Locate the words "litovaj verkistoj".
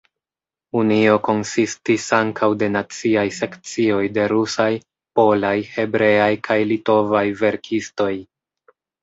6.73-8.11